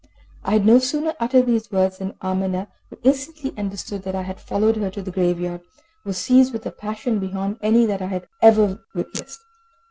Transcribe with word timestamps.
I 0.43 0.53
had 0.53 0.65
no 0.65 0.79
sooner 0.79 1.13
uttered 1.19 1.45
these 1.45 1.69
words 1.71 1.99
than 1.99 2.15
Amina, 2.23 2.67
who 2.89 2.97
instantly 3.03 3.53
understood 3.55 4.01
that 4.01 4.15
I 4.15 4.23
had 4.23 4.39
followed 4.41 4.77
her 4.77 4.89
to 4.89 5.01
the 5.03 5.11
grave 5.11 5.39
yard, 5.39 5.61
was 6.05 6.17
seized 6.17 6.53
with 6.53 6.65
a 6.65 6.71
passion 6.71 7.19
beyond 7.19 7.59
any 7.61 7.85
that 7.85 8.01
I 8.01 8.07
have 8.07 8.25
ever 8.41 8.83
witnessed. 8.95 9.41